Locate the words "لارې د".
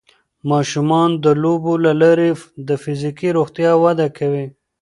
2.01-2.69